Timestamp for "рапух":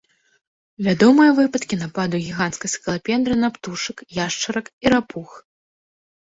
4.97-5.29